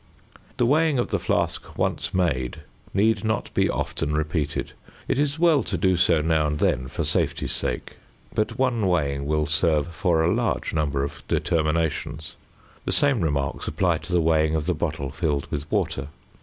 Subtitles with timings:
[0.57, 2.61] The weighing of the flask once made
[2.91, 4.71] need not be often repeated.
[5.07, 7.97] It is well to do so now and then for safety's sake;
[8.33, 12.35] but one weighing will serve for a large number of determinations.
[12.83, 16.07] The same remarks apply to the weighing of the bottle filled with water.